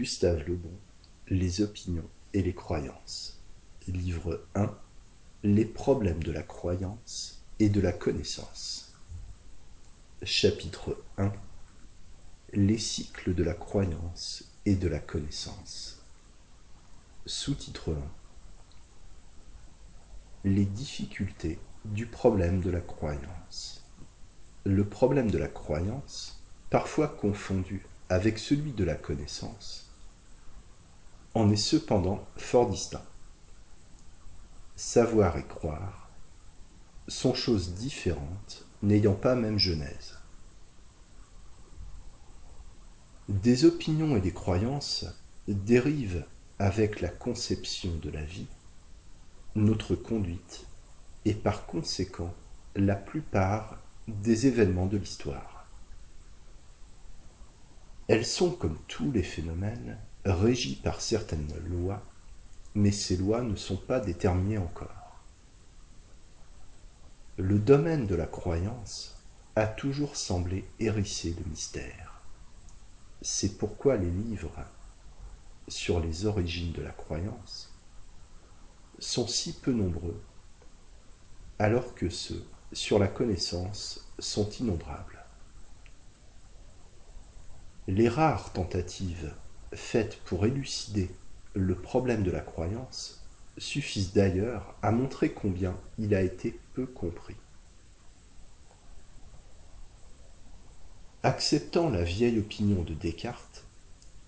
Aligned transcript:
Gustave 0.00 0.48
Lebon, 0.48 0.72
Les 1.28 1.60
opinions 1.60 2.08
et 2.32 2.42
les 2.42 2.54
croyances. 2.54 3.38
Livre 3.86 4.42
1 4.54 4.74
Les 5.42 5.66
problèmes 5.66 6.22
de 6.22 6.32
la 6.32 6.42
croyance 6.42 7.42
et 7.58 7.68
de 7.68 7.82
la 7.82 7.92
connaissance. 7.92 8.94
Chapitre 10.22 10.96
1 11.18 11.30
Les 12.54 12.78
cycles 12.78 13.34
de 13.34 13.44
la 13.44 13.52
croyance 13.52 14.44
et 14.64 14.74
de 14.74 14.88
la 14.88 15.00
connaissance. 15.00 16.00
Sous-titre 17.26 17.90
1 17.90 17.96
Les 20.48 20.64
difficultés 20.64 21.58
du 21.84 22.06
problème 22.06 22.62
de 22.62 22.70
la 22.70 22.80
croyance. 22.80 23.84
Le 24.64 24.86
problème 24.86 25.30
de 25.30 25.36
la 25.36 25.48
croyance, 25.48 26.40
parfois 26.70 27.06
confondu 27.06 27.84
avec 28.08 28.38
celui 28.38 28.72
de 28.72 28.84
la 28.84 28.94
connaissance, 28.94 29.89
en 31.34 31.50
est 31.50 31.56
cependant 31.56 32.26
fort 32.36 32.68
distinct. 32.68 33.04
Savoir 34.76 35.36
et 35.36 35.46
croire 35.46 36.10
sont 37.08 37.34
choses 37.34 37.74
différentes 37.74 38.66
n'ayant 38.82 39.14
pas 39.14 39.34
même 39.34 39.58
genèse. 39.58 40.18
Des 43.28 43.64
opinions 43.64 44.16
et 44.16 44.20
des 44.20 44.32
croyances 44.32 45.06
dérivent 45.46 46.24
avec 46.58 47.00
la 47.00 47.08
conception 47.08 47.96
de 47.98 48.10
la 48.10 48.22
vie, 48.22 48.48
notre 49.54 49.94
conduite 49.94 50.66
et 51.24 51.34
par 51.34 51.66
conséquent 51.66 52.34
la 52.74 52.96
plupart 52.96 53.78
des 54.08 54.46
événements 54.46 54.86
de 54.86 54.96
l'histoire. 54.96 55.66
Elles 58.08 58.26
sont, 58.26 58.50
comme 58.50 58.78
tous 58.88 59.12
les 59.12 59.22
phénomènes, 59.22 59.96
régies 60.24 60.76
par 60.76 61.00
certaines 61.00 61.52
lois, 61.68 62.02
mais 62.74 62.92
ces 62.92 63.16
lois 63.16 63.42
ne 63.42 63.56
sont 63.56 63.76
pas 63.76 64.00
déterminées 64.00 64.58
encore. 64.58 65.20
Le 67.36 67.58
domaine 67.58 68.06
de 68.06 68.14
la 68.14 68.26
croyance 68.26 69.16
a 69.56 69.66
toujours 69.66 70.16
semblé 70.16 70.64
hérissé 70.78 71.32
de 71.32 71.48
mystères. 71.48 72.20
C'est 73.22 73.58
pourquoi 73.58 73.96
les 73.96 74.10
livres 74.10 74.52
sur 75.68 76.00
les 76.00 76.26
origines 76.26 76.72
de 76.72 76.82
la 76.82 76.92
croyance 76.92 77.72
sont 78.98 79.26
si 79.26 79.54
peu 79.54 79.72
nombreux, 79.72 80.20
alors 81.58 81.94
que 81.94 82.10
ceux 82.10 82.44
sur 82.72 82.98
la 82.98 83.08
connaissance 83.08 84.06
sont 84.18 84.48
innombrables. 84.50 85.24
Les 87.88 88.08
rares 88.08 88.52
tentatives 88.52 89.34
faites 89.72 90.18
pour 90.24 90.46
élucider 90.46 91.10
le 91.54 91.74
problème 91.74 92.22
de 92.22 92.30
la 92.30 92.40
croyance 92.40 93.20
suffisent 93.58 94.12
d'ailleurs 94.12 94.74
à 94.82 94.90
montrer 94.90 95.32
combien 95.32 95.76
il 95.98 96.14
a 96.14 96.22
été 96.22 96.58
peu 96.74 96.86
compris. 96.86 97.36
Acceptant 101.22 101.90
la 101.90 102.02
vieille 102.02 102.38
opinion 102.38 102.82
de 102.82 102.94
Descartes, 102.94 103.64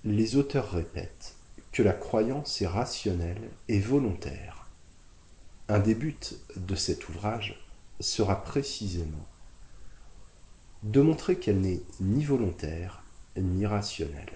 les 0.05 0.37
auteurs 0.37 0.71
répètent 0.71 1.37
que 1.71 1.83
la 1.83 1.95
croyance 1.95 2.61
est 2.61 2.67
rationnelle 2.67 3.49
et 3.69 3.81
volontaire. 3.81 4.67
Un 5.69 5.79
des 5.79 5.95
buts 5.95 6.19
de 6.56 6.75
cet 6.75 7.09
ouvrage 7.09 7.59
sera 8.01 8.43
précisément 8.43 9.27
de 10.83 11.01
montrer 11.01 11.37
qu'elle 11.37 11.61
n'est 11.61 11.81
ni 12.01 12.25
volontaire 12.25 13.03
ni 13.37 13.65
rationnel. 13.65 14.29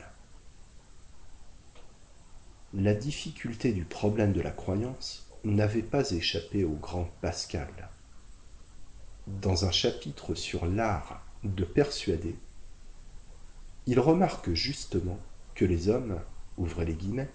La 2.75 2.95
difficulté 2.95 3.72
du 3.72 3.84
problème 3.84 4.33
de 4.33 4.41
la 4.41 4.50
croyance 4.50 5.31
n'avait 5.45 5.83
pas 5.83 6.11
échappé 6.11 6.64
au 6.64 6.73
grand 6.73 7.08
Pascal. 7.20 7.91
Dans 9.27 9.64
un 9.64 9.70
chapitre 9.70 10.35
sur 10.35 10.67
l'art 10.67 11.24
de 11.45 11.64
persuader, 11.64 12.36
il 13.86 14.01
remarque 14.01 14.52
justement 14.52 15.18
que 15.55 15.64
les 15.64 15.89
hommes, 15.89 16.20
ouvrez 16.57 16.85
les 16.85 16.95
guillemets, 16.95 17.30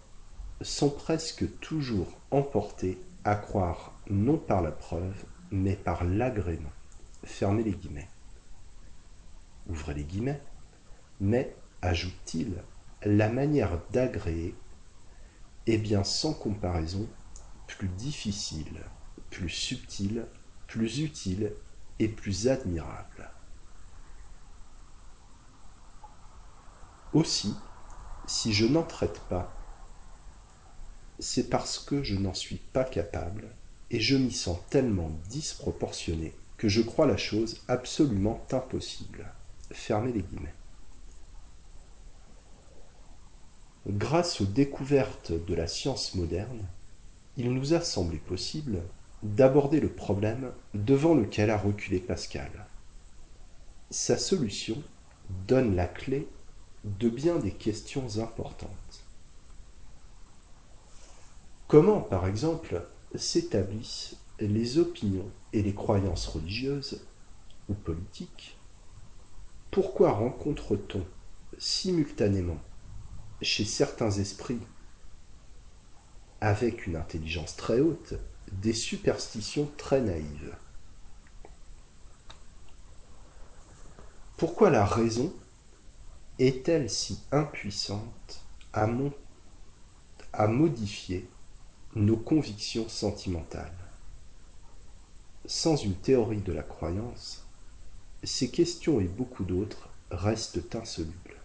sont 0.61 0.89
presque 0.89 1.59
toujours 1.59 2.19
emportés 2.29 2.97
à 3.23 3.35
croire 3.35 3.93
non 4.09 4.37
par 4.37 4.61
la 4.61 4.71
preuve, 4.71 5.25
mais 5.49 5.75
par 5.75 6.03
l'agrément. 6.03 6.71
Fermez 7.23 7.63
les 7.63 7.71
guillemets. 7.71 8.09
Ouvrez 9.67 9.93
les 9.93 10.03
guillemets 10.03 10.41
mais, 11.21 11.55
ajoute-t-il, 11.83 12.55
la 13.03 13.29
manière 13.29 13.79
d'agréer 13.91 14.55
est 15.67 15.77
bien 15.77 16.03
sans 16.03 16.33
comparaison 16.33 17.07
plus 17.67 17.87
difficile, 17.89 18.83
plus 19.29 19.49
subtile, 19.49 20.25
plus 20.67 20.99
utile 20.99 21.53
et 21.99 22.07
plus 22.07 22.47
admirable. 22.47 23.29
Aussi, 27.13 27.53
si 28.25 28.53
je 28.53 28.65
n'en 28.65 28.83
traite 28.83 29.19
pas, 29.27 29.53
c'est 31.19 31.49
parce 31.49 31.77
que 31.77 32.03
je 32.03 32.15
n'en 32.15 32.33
suis 32.33 32.57
pas 32.57 32.83
capable 32.83 33.55
et 33.89 33.99
je 33.99 34.15
m'y 34.15 34.31
sens 34.31 34.57
tellement 34.69 35.11
disproportionné 35.29 36.33
que 36.57 36.69
je 36.69 36.81
crois 36.81 37.05
la 37.05 37.17
chose 37.17 37.61
absolument 37.67 38.45
impossible. 38.51 39.33
Fermez 39.71 40.13
les 40.13 40.23
guillemets. 40.23 40.60
Grâce 43.87 44.41
aux 44.41 44.45
découvertes 44.45 45.31
de 45.31 45.55
la 45.55 45.65
science 45.65 46.13
moderne, 46.13 46.67
il 47.35 47.51
nous 47.51 47.73
a 47.73 47.81
semblé 47.81 48.17
possible 48.17 48.83
d'aborder 49.23 49.79
le 49.79 49.89
problème 49.89 50.51
devant 50.75 51.15
lequel 51.15 51.49
a 51.49 51.57
reculé 51.57 51.99
Pascal. 51.99 52.67
Sa 53.89 54.17
solution 54.17 54.81
donne 55.47 55.75
la 55.75 55.87
clé 55.87 56.27
de 56.83 57.09
bien 57.09 57.37
des 57.37 57.51
questions 57.51 58.19
importantes. 58.19 59.03
Comment, 61.67 62.01
par 62.01 62.27
exemple, 62.27 62.85
s'établissent 63.15 64.17
les 64.39 64.77
opinions 64.77 65.29
et 65.53 65.63
les 65.63 65.73
croyances 65.73 66.27
religieuses 66.27 67.01
ou 67.67 67.73
politiques? 67.73 68.57
Pourquoi 69.71 70.11
rencontre-t-on 70.11 71.03
simultanément 71.57 72.59
chez 73.41 73.65
certains 73.65 74.11
esprits 74.11 74.59
avec 76.41 76.87
une 76.87 76.95
intelligence 76.95 77.55
très 77.55 77.79
haute 77.79 78.15
des 78.51 78.73
superstitions 78.73 79.69
très 79.77 80.01
naïves. 80.01 80.55
Pourquoi 84.37 84.69
la 84.69 84.85
raison 84.85 85.33
est-elle 86.39 86.89
si 86.89 87.19
impuissante 87.31 88.43
à, 88.73 88.87
à 90.33 90.47
modifier 90.47 91.27
nos 91.95 92.17
convictions 92.17 92.89
sentimentales? 92.89 93.71
Sans 95.45 95.75
une 95.75 95.95
théorie 95.95 96.41
de 96.41 96.53
la 96.53 96.63
croyance, 96.63 97.45
ces 98.23 98.49
questions 98.49 98.99
et 98.99 99.07
beaucoup 99.07 99.43
d'autres 99.43 99.89
restent 100.09 100.75
insolubles 100.75 101.40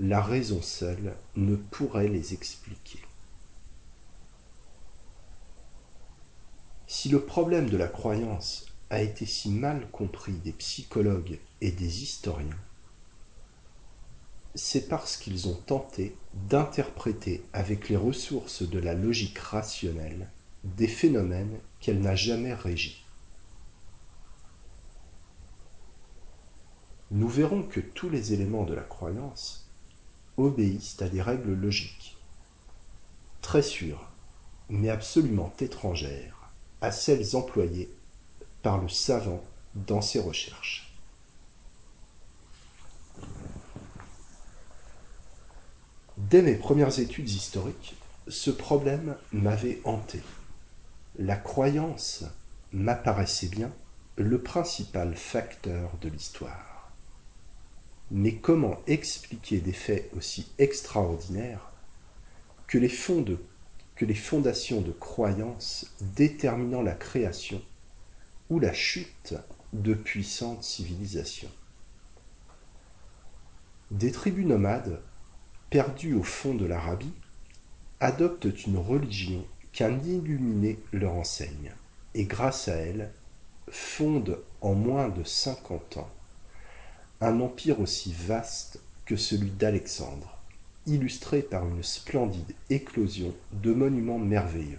la 0.00 0.22
raison 0.22 0.62
seule 0.62 1.16
ne 1.34 1.56
pourrait 1.56 2.08
les 2.08 2.32
expliquer. 2.32 3.00
Si 6.86 7.08
le 7.08 7.20
problème 7.24 7.68
de 7.68 7.76
la 7.76 7.88
croyance 7.88 8.66
a 8.90 9.02
été 9.02 9.26
si 9.26 9.50
mal 9.50 9.90
compris 9.90 10.32
des 10.32 10.52
psychologues 10.52 11.38
et 11.60 11.72
des 11.72 12.02
historiens, 12.02 12.56
c'est 14.54 14.88
parce 14.88 15.16
qu'ils 15.16 15.48
ont 15.48 15.54
tenté 15.66 16.16
d'interpréter 16.32 17.44
avec 17.52 17.88
les 17.88 17.96
ressources 17.96 18.62
de 18.62 18.78
la 18.78 18.94
logique 18.94 19.38
rationnelle 19.38 20.30
des 20.64 20.88
phénomènes 20.88 21.58
qu'elle 21.80 22.00
n'a 22.00 22.16
jamais 22.16 22.54
régis. 22.54 22.96
Nous 27.10 27.28
verrons 27.28 27.62
que 27.62 27.80
tous 27.80 28.10
les 28.10 28.32
éléments 28.32 28.64
de 28.64 28.74
la 28.74 28.82
croyance 28.82 29.67
obéissent 30.38 31.00
à 31.02 31.08
des 31.08 31.20
règles 31.20 31.52
logiques, 31.52 32.16
très 33.42 33.62
sûres, 33.62 34.08
mais 34.70 34.88
absolument 34.88 35.52
étrangères 35.60 36.50
à 36.80 36.90
celles 36.92 37.36
employées 37.36 37.90
par 38.62 38.78
le 38.78 38.88
savant 38.88 39.42
dans 39.74 40.00
ses 40.00 40.20
recherches. 40.20 40.92
Dès 46.16 46.42
mes 46.42 46.56
premières 46.56 46.98
études 46.98 47.30
historiques, 47.30 47.96
ce 48.26 48.50
problème 48.50 49.16
m'avait 49.32 49.80
hanté. 49.84 50.20
La 51.18 51.36
croyance 51.36 52.24
m'apparaissait 52.72 53.48
bien 53.48 53.72
le 54.16 54.42
principal 54.42 55.14
facteur 55.14 55.90
de 56.00 56.08
l'histoire. 56.08 56.77
Mais 58.10 58.36
comment 58.36 58.80
expliquer 58.86 59.60
des 59.60 59.72
faits 59.72 60.10
aussi 60.16 60.50
extraordinaires 60.58 61.72
que 62.66 62.78
les, 62.78 62.88
fondations 64.14 64.80
de 64.80 64.92
croyances 64.92 65.94
déterminant 66.16 66.80
la 66.80 66.94
création 66.94 67.60
ou 68.48 68.60
la 68.60 68.72
chute 68.72 69.34
de 69.74 69.92
puissantes 69.92 70.64
civilisations? 70.64 71.50
Des 73.90 74.12
tribus 74.12 74.46
nomades, 74.46 75.02
perdues 75.68 76.14
au 76.14 76.22
fond 76.22 76.54
de 76.54 76.64
l'Arabie, 76.64 77.12
adoptent 78.00 78.66
une 78.66 78.78
religion 78.78 79.44
qu'un 79.72 79.98
illuminé 80.00 80.78
leur 80.92 81.12
enseigne, 81.12 81.74
et 82.14 82.24
grâce 82.24 82.68
à 82.68 82.76
elle, 82.76 83.12
fondent 83.70 84.38
en 84.62 84.72
moins 84.74 85.10
de 85.10 85.24
cinquante 85.24 85.98
ans 85.98 86.10
un 87.20 87.40
empire 87.40 87.80
aussi 87.80 88.12
vaste 88.12 88.80
que 89.04 89.16
celui 89.16 89.50
d'Alexandre, 89.50 90.38
illustré 90.86 91.42
par 91.42 91.66
une 91.66 91.82
splendide 91.82 92.54
éclosion 92.70 93.34
de 93.52 93.72
monuments 93.72 94.18
merveilleux. 94.18 94.78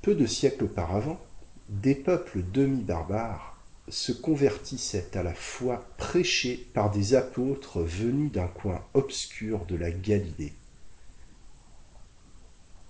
Peu 0.00 0.14
de 0.14 0.26
siècles 0.26 0.64
auparavant, 0.64 1.20
des 1.68 1.94
peuples 1.94 2.42
demi-barbares 2.52 3.58
se 3.88 4.12
convertissaient 4.12 5.16
à 5.16 5.22
la 5.22 5.34
foi 5.34 5.86
prêchée 5.98 6.68
par 6.72 6.90
des 6.90 7.14
apôtres 7.14 7.80
venus 7.80 8.32
d'un 8.32 8.48
coin 8.48 8.82
obscur 8.94 9.66
de 9.66 9.76
la 9.76 9.90
Galilée. 9.90 10.54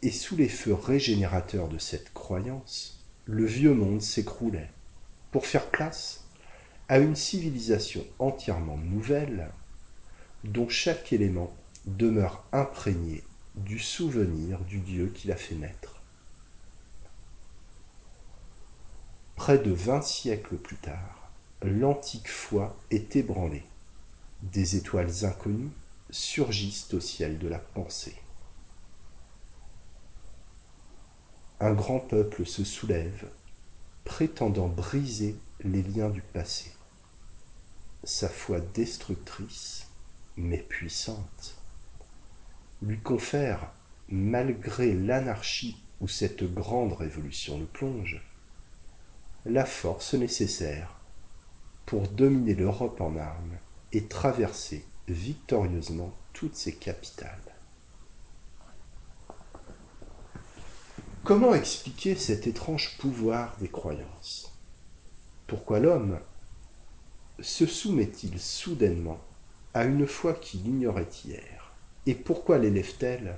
Et 0.03 0.11
sous 0.11 0.37
les 0.37 0.49
feux 0.49 0.75
régénérateurs 0.75 1.69
de 1.69 1.79
cette 1.79 2.12
croyance, 2.12 3.05
le 3.27 3.44
vieux 3.44 3.75
monde 3.75 4.03
s'écroulait 4.03 4.70
pour 5.35 5.47
faire 5.49 5.69
place 5.69 6.29
à 6.89 7.01
une 7.01 7.17
civilisation 7.17 8.07
entièrement 8.21 8.77
nouvelle 8.77 9.51
dont 10.45 10.69
chaque 10.69 11.13
élément 11.13 11.53
demeure 11.87 12.45
imprégné 12.53 13.25
du 13.57 13.81
souvenir 13.81 14.61
du 14.61 14.79
Dieu 14.79 15.11
qui 15.13 15.27
l'a 15.27 15.35
fait 15.35 15.57
naître. 15.57 16.01
Près 19.35 19.59
de 19.59 19.73
vingt 19.73 20.03
siècles 20.03 20.57
plus 20.57 20.77
tard, 20.77 21.33
l'antique 21.63 22.29
foi 22.29 22.77
est 22.93 23.17
ébranlée. 23.17 23.65
Des 24.43 24.77
étoiles 24.77 25.25
inconnues 25.25 25.73
surgissent 26.11 26.95
au 26.95 27.01
ciel 27.01 27.41
de 27.41 27.49
la 27.49 27.59
pensée. 27.59 28.23
Un 31.59 31.73
grand 31.73 31.99
peuple 31.99 32.47
se 32.47 32.63
soulève 32.63 33.29
prétendant 34.05 34.69
briser 34.69 35.37
les 35.61 35.83
liens 35.83 36.11
du 36.11 36.21
passé. 36.21 36.73
Sa 38.05 38.29
foi 38.29 38.61
destructrice, 38.61 39.89
mais 40.37 40.59
puissante, 40.59 41.56
lui 42.83 42.99
confère, 43.01 43.73
malgré 44.09 44.93
l'anarchie 44.93 45.83
où 46.01 46.09
cette 46.09 46.45
grande 46.45 46.93
révolution 46.93 47.59
le 47.59 47.65
plonge, 47.65 48.23
la 49.47 49.65
force 49.65 50.15
nécessaire 50.15 51.01
pour 51.87 52.09
dominer 52.09 52.55
l'Europe 52.55 53.01
en 53.01 53.17
armes 53.17 53.59
et 53.93 54.05
traverser 54.05 54.85
victorieusement 55.09 56.15
toutes 56.33 56.56
ses 56.56 56.75
capitales. 56.75 57.54
Comment 61.25 61.55
expliquer 61.55 62.17
cet 62.17 62.47
étrange 62.47 62.99
pouvoir 62.99 63.56
des 63.56 63.69
croyances? 63.69 64.53
Pourquoi 65.47 65.81
l'homme 65.81 66.21
se 67.41 67.65
soumet-il 67.65 68.38
soudainement 68.38 69.19
à 69.73 69.85
une 69.85 70.06
foi 70.06 70.35
qu'il 70.35 70.67
ignorait 70.67 71.09
hier? 71.25 71.73
Et 72.05 72.15
pourquoi 72.15 72.59
l'élève-t-elle 72.59 73.37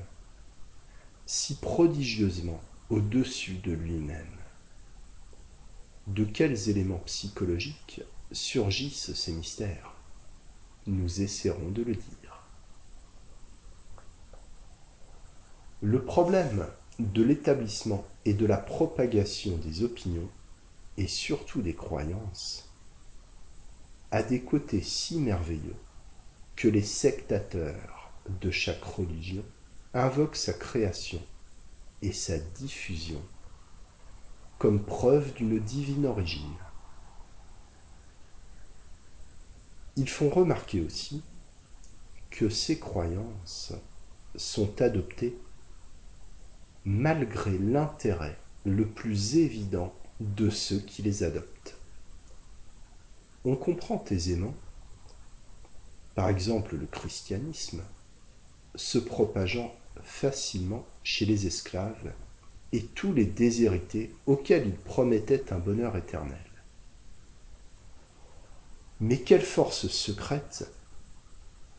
si 1.26 1.54
prodigieusement 1.54 2.60
au-dessus 2.90 3.58
de 3.58 3.70
lui-même? 3.70 4.36
De 6.08 6.24
quels 6.24 6.68
éléments 6.68 7.02
psychologiques 7.06 8.02
surgissent 8.32 9.14
ces 9.14 9.30
mystères? 9.30 9.92
Nous 10.88 11.22
essaierons 11.22 11.70
de 11.70 11.84
le 11.84 11.94
dire. 11.94 12.42
Le 15.82 16.04
problème 16.04 16.66
de 16.98 17.22
l'établissement 17.22 18.04
et 18.25 18.34
de 18.34 18.46
la 18.46 18.56
propagation 18.56 19.56
des 19.58 19.82
opinions, 19.82 20.28
et 20.96 21.06
surtout 21.06 21.60
des 21.60 21.75
croyances, 21.75 22.70
a 24.10 24.22
des 24.22 24.40
côtés 24.40 24.82
si 24.82 25.19
merveilleux 25.19 25.76
que 26.54 26.69
les 26.69 26.82
sectateurs 26.82 28.10
de 28.40 28.50
chaque 28.50 28.82
religion 28.82 29.44
invoquent 29.93 30.37
sa 30.37 30.54
création 30.54 31.20
et 32.02 32.12
sa 32.12 32.38
diffusion 32.38 33.22
comme 34.58 34.82
preuve 34.82 35.34
d'une 35.34 35.58
divine 35.58 36.06
origine. 36.06 36.56
Ils 39.96 40.08
font 40.08 40.31
remarquer 40.31 40.81
aussi 40.81 41.22
que 42.31 42.49
ces 42.49 42.78
croyances 42.78 43.72
sont 44.34 44.81
adoptées 44.81 45.38
malgré 46.86 47.58
l'intérêt 47.58 48.38
le 48.64 48.86
plus 48.86 49.36
évident 49.38 49.92
de 50.20 50.48
ceux 50.48 50.78
qui 50.78 51.02
les 51.02 51.24
adoptent. 51.24 51.76
On 53.44 53.56
comprend 53.56 54.04
aisément, 54.10 54.54
par 56.14 56.28
exemple 56.28 56.76
le 56.76 56.86
christianisme, 56.86 57.82
se 58.76 58.98
propageant 58.98 59.74
facilement 60.02 60.86
chez 61.02 61.26
les 61.26 61.46
esclaves 61.46 62.12
et 62.72 62.84
tous 62.84 63.12
les 63.12 63.26
déshérités 63.26 64.14
auxquels 64.26 64.68
il 64.68 64.76
promettait 64.76 65.52
un 65.52 65.58
bonheur 65.58 65.96
éternel. 65.96 66.38
Mais 69.00 69.18
quelle 69.18 69.42
force 69.42 69.88
secrète 69.88 70.70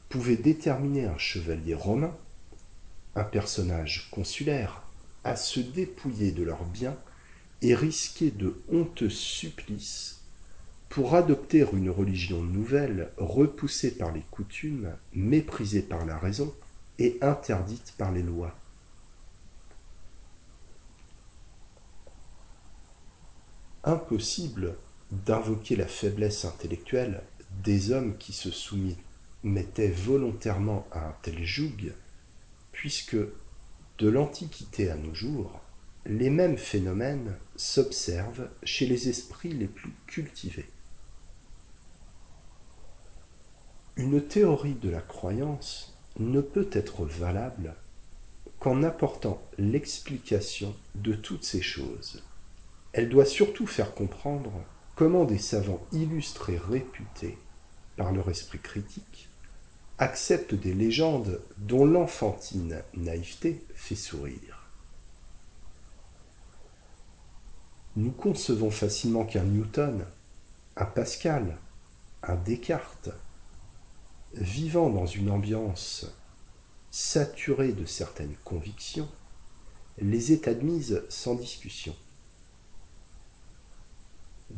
pouvait 0.09 0.37
déterminer 0.37 1.05
un 1.05 1.17
chevalier 1.17 1.75
romain, 1.75 2.15
un 3.15 3.23
personnage 3.23 4.09
consulaire, 4.11 4.86
à 5.23 5.35
se 5.35 5.59
dépouiller 5.59 6.31
de 6.31 6.43
leurs 6.43 6.65
biens 6.65 6.97
et 7.61 7.75
risquer 7.75 8.31
de 8.31 8.61
honteux 8.71 9.09
supplices 9.09 10.21
pour 10.89 11.15
adopter 11.15 11.65
une 11.73 11.89
religion 11.89 12.41
nouvelle 12.41 13.11
repoussée 13.17 13.91
par 13.97 14.11
les 14.11 14.23
coutumes, 14.31 14.93
méprisée 15.13 15.81
par 15.81 16.05
la 16.05 16.17
raison 16.17 16.53
et 16.99 17.17
interdite 17.21 17.93
par 17.97 18.11
les 18.11 18.23
lois. 18.23 18.55
Impossible 23.83 24.75
d'invoquer 25.11 25.75
la 25.75 25.87
faiblesse 25.87 26.45
intellectuelle 26.45 27.23
des 27.63 27.91
hommes 27.91 28.17
qui 28.17 28.33
se 28.33 28.51
soumettaient 28.51 29.91
volontairement 29.91 30.85
à 30.91 31.07
un 31.07 31.15
tel 31.21 31.43
joug, 31.45 31.93
puisque 32.71 33.17
de 33.97 34.09
l'Antiquité 34.09 34.91
à 34.91 34.95
nos 34.95 35.13
jours, 35.13 35.59
les 36.05 36.29
mêmes 36.29 36.57
phénomènes 36.57 37.35
s'observent 37.55 38.49
chez 38.63 38.85
les 38.85 39.09
esprits 39.09 39.53
les 39.53 39.67
plus 39.67 39.93
cultivés. 40.05 40.69
Une 43.95 44.21
théorie 44.21 44.75
de 44.75 44.89
la 44.89 45.01
croyance 45.01 45.97
ne 46.19 46.41
peut 46.41 46.69
être 46.71 47.05
valable 47.05 47.75
qu'en 48.59 48.83
apportant 48.83 49.41
l'explication 49.57 50.75
de 50.95 51.13
toutes 51.13 51.43
ces 51.43 51.61
choses. 51.61 52.23
Elle 52.93 53.09
doit 53.09 53.25
surtout 53.25 53.67
faire 53.67 53.93
comprendre 53.93 54.51
comment 54.95 55.25
des 55.25 55.39
savants 55.39 55.85
illustrés 55.91 56.57
réputés 56.57 57.37
par 57.95 58.11
leur 58.11 58.29
esprit 58.29 58.59
critique 58.59 59.29
accepte 59.99 60.53
des 60.53 60.73
légendes 60.73 61.41
dont 61.57 61.85
l'enfantine 61.85 62.83
naïveté 62.93 63.65
fait 63.73 63.95
sourire. 63.95 64.69
Nous 67.95 68.11
concevons 68.11 68.69
facilement 68.69 69.25
qu'un 69.25 69.43
Newton, 69.43 70.05
un 70.75 70.85
Pascal, 70.85 71.57
un 72.21 72.35
Descartes, 72.35 73.09
vivant 74.35 74.91
dans 74.91 75.07
une 75.07 75.31
ambiance 75.31 76.05
saturée 76.91 77.73
de 77.73 77.85
certaines 77.85 78.35
convictions, 78.43 79.09
les 79.97 80.31
aient 80.31 80.47
admises 80.47 81.03
sans 81.09 81.33
discussion. 81.33 81.95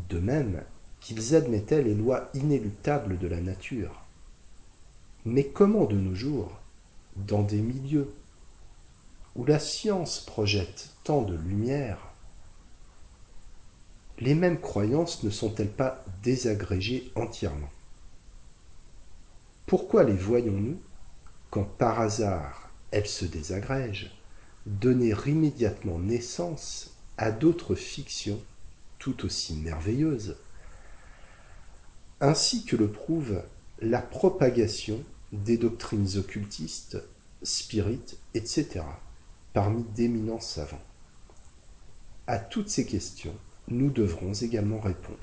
De 0.10 0.20
même 0.20 0.64
qu'ils 1.00 1.34
admettaient 1.34 1.82
les 1.82 1.96
lois 1.96 2.30
inéluctables 2.34 3.18
de 3.18 3.28
la 3.28 3.40
nature 3.40 4.04
mais 5.30 5.46
comment 5.46 5.86
de 5.86 5.96
nos 5.96 6.16
jours, 6.16 6.60
dans 7.16 7.44
des 7.44 7.62
milieux 7.62 8.12
où 9.36 9.46
la 9.46 9.60
science 9.60 10.22
projette 10.22 10.90
tant 11.04 11.22
de 11.22 11.36
lumière, 11.36 12.00
les 14.18 14.34
mêmes 14.34 14.60
croyances 14.60 15.24
ne 15.24 15.30
sont-elles 15.30 15.72
pas 15.72 16.04
désagrégées 16.24 17.12
entièrement? 17.16 17.70
Pourquoi 19.68 20.04
les 20.04 20.16
voyons-nous, 20.16 20.82
quand 21.52 21.64
par 21.64 22.02
hasard 22.02 22.72
elles 22.92 23.08
se 23.08 23.26
désagrègent, 23.26 24.12
donner 24.66 25.14
immédiatement 25.28 26.00
naissance 26.00 26.98
à 27.18 27.32
d'autres 27.32 27.76
fictions 27.76 28.42
tout 28.98 29.26
aussi 29.26 29.56
merveilleuses? 29.56 30.38
Ainsi 32.20 32.66
que 32.66 32.76
le 32.76 32.92
prouve 32.92 33.44
la 33.80 34.02
propagation 34.02 35.04
des 35.32 35.58
doctrines 35.58 36.18
occultistes, 36.18 36.98
spirites, 37.44 38.18
etc., 38.34 38.82
parmi 39.54 39.84
d'éminents 39.96 40.40
savants. 40.40 40.82
À 42.28 42.38
toutes 42.40 42.70
ces 42.70 42.86
questions, 42.86 43.36
nous 43.68 43.92
devrons 43.92 44.34
également 44.34 44.80
répondre. 44.80 45.18